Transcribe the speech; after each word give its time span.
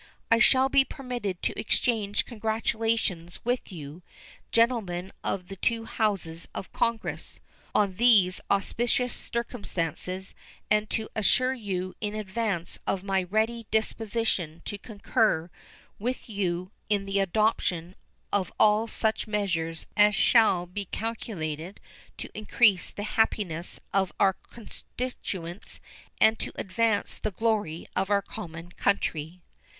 I 0.31 0.39
shall 0.39 0.67
be 0.67 0.83
permitted 0.83 1.43
to 1.43 1.59
exchange 1.59 2.25
congratulations 2.25 3.39
with 3.45 3.71
you, 3.71 4.01
gentlemen 4.51 5.11
of 5.23 5.45
the 5.47 5.57
two 5.57 5.85
Houses 5.85 6.47
of 6.55 6.73
Congress, 6.73 7.39
on 7.75 7.97
these 7.97 8.41
auspicious 8.49 9.13
circumstances, 9.13 10.33
and 10.71 10.89
to 10.89 11.07
assure 11.15 11.53
you 11.53 11.93
in 12.01 12.15
advance 12.15 12.79
of 12.87 13.03
my 13.03 13.21
ready 13.21 13.67
disposition 13.69 14.63
to 14.65 14.79
concur 14.79 15.51
with 15.99 16.27
you 16.27 16.71
in 16.89 17.05
the 17.05 17.19
adoption 17.19 17.93
of 18.33 18.51
all 18.59 18.87
such 18.87 19.27
measures 19.27 19.85
as 19.95 20.15
shall 20.15 20.65
be 20.65 20.85
calculated 20.85 21.79
to 22.17 22.35
increase 22.35 22.89
the 22.89 23.03
happiness 23.03 23.79
of 23.93 24.11
our 24.19 24.33
constituents 24.33 25.79
and 26.19 26.39
to 26.39 26.51
advance 26.55 27.19
the 27.19 27.29
glory 27.29 27.85
of 27.95 28.09
our 28.09 28.23
common 28.23 28.71
country. 28.71 29.41